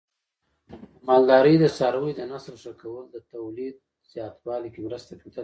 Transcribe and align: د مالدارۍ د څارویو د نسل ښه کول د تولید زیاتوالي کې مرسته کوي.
د 0.97 0.99
مالدارۍ 1.07 1.55
د 1.59 1.65
څارویو 1.77 2.17
د 2.19 2.21
نسل 2.31 2.55
ښه 2.63 2.71
کول 2.81 3.05
د 3.09 3.15
تولید 3.33 3.75
زیاتوالي 4.11 4.69
کې 4.73 4.81
مرسته 4.87 5.13
کوي. 5.21 5.37